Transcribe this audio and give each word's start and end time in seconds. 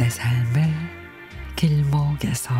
내 0.00 0.08
삶의 0.08 0.72
길목에서 1.56 2.54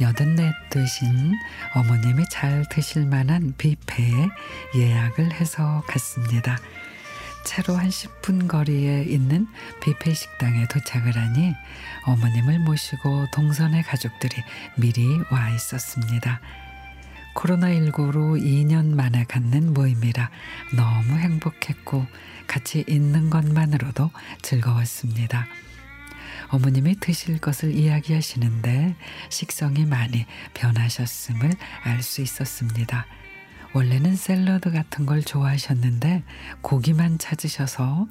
여든넷 0.00 0.52
드신 0.70 1.06
어머님이 1.76 2.24
잘 2.28 2.68
드실 2.68 3.06
만한 3.06 3.54
뷔페에 3.56 4.10
예약을 4.74 5.32
해서 5.32 5.84
갔습니다. 5.86 6.58
차로 7.46 7.76
한 7.76 7.88
10분 7.88 8.48
거리에 8.48 9.04
있는 9.04 9.46
뷔페 9.80 10.12
식당에 10.12 10.66
도착을 10.66 11.16
하니 11.16 11.54
어머님을 12.04 12.58
모시고 12.58 13.28
동선의 13.32 13.84
가족들이 13.84 14.42
미리 14.76 15.06
와 15.30 15.50
있었습니다. 15.50 16.40
코로나19로 17.34 18.42
2년 18.42 18.94
만에 18.94 19.24
갖는 19.24 19.72
모임이라 19.72 20.28
너무 20.74 21.18
행복했고 21.18 22.06
같이 22.48 22.84
있는 22.88 23.30
것만으로도 23.30 24.10
즐거웠습니다. 24.42 25.46
어머님이 26.48 26.98
드실 26.98 27.38
것을 27.38 27.72
이야기하시는데 27.74 28.96
식성이 29.28 29.86
많이 29.86 30.26
변하셨음을 30.54 31.52
알 31.84 32.02
수 32.02 32.22
있었습니다. 32.22 33.06
원래는 33.72 34.16
샐러드 34.16 34.70
같은 34.72 35.06
걸 35.06 35.22
좋아하셨는데 35.22 36.22
고기만 36.62 37.18
찾으셔서 37.18 38.06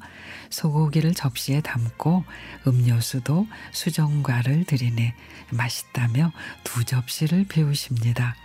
소고기를 0.50 1.14
접시에 1.14 1.60
담고 1.60 2.24
음료수도 2.66 3.46
수정과를 3.72 4.64
드리니 4.64 5.12
맛있다며 5.50 6.32
두 6.64 6.84
접시를 6.84 7.44
비우십니다. 7.48 8.36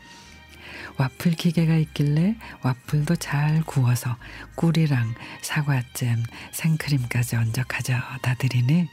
와플 0.98 1.34
기계가 1.34 1.76
있길래 1.76 2.36
와플도 2.64 3.16
잘 3.16 3.64
구워서 3.64 4.18
꿀이랑 4.56 5.14
사과잼, 5.42 6.24
생크림까지 6.52 7.36
얹어 7.36 7.64
가져다 7.68 8.36
드리니 8.36 8.88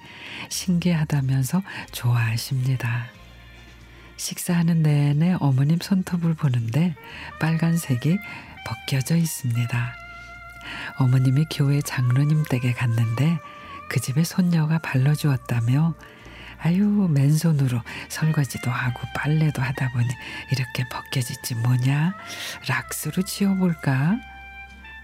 신기하다면서 0.48 1.62
좋아하십니다. 1.92 3.17
식사하는 4.18 4.82
내내 4.82 5.36
어머님 5.40 5.78
손톱을 5.80 6.34
보는데 6.34 6.94
빨간색이 7.40 8.18
벗겨져 8.66 9.16
있습니다. 9.16 9.94
어머님이 10.98 11.46
교회 11.50 11.80
장로님 11.80 12.44
댁에 12.44 12.72
갔는데 12.72 13.38
그 13.88 14.00
집에 14.00 14.24
손녀가 14.24 14.78
발라주었다며 14.78 15.94
아유 16.60 17.08
맨손으로 17.10 17.80
설거지도 18.08 18.70
하고 18.70 19.00
빨래도 19.14 19.62
하다 19.62 19.92
보니 19.92 20.08
이렇게 20.50 20.84
벗겨지지 20.90 21.54
뭐냐 21.54 22.14
락스로 22.68 23.22
지워볼까 23.22 24.18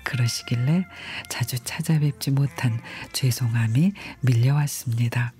그러시길래 0.02 0.84
자주 1.28 1.58
찾아뵙지 1.62 2.32
못한 2.32 2.80
죄송함이 3.12 3.92
밀려왔습니다. 4.20 5.32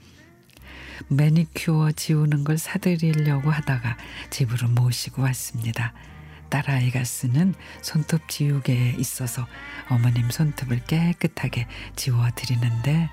매니큐어 1.09 1.93
지우는 1.93 2.45
걸 2.45 2.59
사드리려고 2.59 3.51
하다가 3.51 3.97
집으로 4.31 4.69
모시고 4.69 5.23
왔습니다. 5.23 5.93
딸아이가 6.51 7.05
쓰는 7.05 7.55
손톱 7.83 8.29
지우개에 8.29 8.95
있어서 8.99 9.47
어머님 9.89 10.31
손톱을 10.31 10.85
깨끗하게 10.85 11.67
지워드리는데 11.97 13.11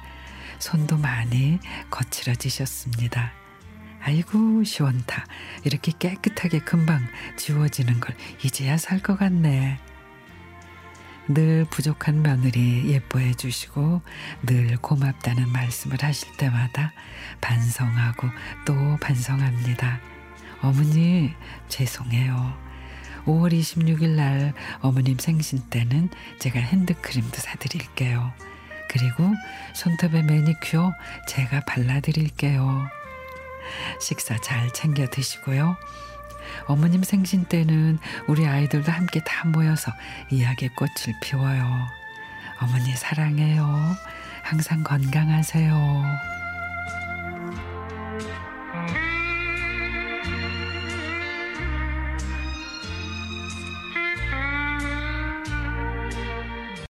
손도 0.60 0.98
많이 0.98 1.60
거칠어지셨습니다. 1.90 3.32
아이고 4.04 4.64
시원타 4.64 5.26
이렇게 5.64 5.92
깨끗하게 5.98 6.60
금방 6.60 7.08
지워지는 7.38 8.00
걸 8.00 8.16
이제야 8.44 8.78
살 8.78 9.00
것 9.02 9.18
같네. 9.18 9.80
늘 11.34 11.66
부족한 11.70 12.24
며느리 12.24 12.92
예뻐해 12.92 13.34
주시고 13.34 14.02
늘 14.44 14.78
고맙다는 14.78 15.50
말씀을 15.50 15.98
하실 16.02 16.36
때마다 16.38 16.94
반성하고 17.40 18.28
또 18.66 18.98
반성합니다. 19.00 20.00
어머니 20.62 21.34
죄송해요. 21.70 22.54
5월 23.26 23.54
26일 23.54 24.10
날 24.10 24.54
어머님 24.80 25.18
생신 25.20 25.60
때는 25.70 26.10
제가 26.40 26.60
핸드크림도 26.60 27.38
사드릴게요. 27.38 28.34
그리고 28.90 29.32
손톱에 29.74 30.24
매니큐어 30.24 30.92
제가 31.28 31.62
발라드릴게요. 31.62 32.88
식사 34.02 34.38
잘 34.42 34.72
챙겨 34.74 35.08
드시고요. 35.08 35.78
어머님 36.66 37.04
생신 37.04 37.46
때는 37.46 38.00
우리 38.28 38.48
아이들도 38.48 38.92
함께 38.92 39.22
다 39.24 39.48
모여서 39.48 39.92
이야기 40.30 40.70
꽃을 40.70 41.16
피워요. 41.22 41.88
어머니 42.62 42.96
사랑해요. 42.96 43.66
항상 44.44 44.84
건강하세요. 44.84 46.41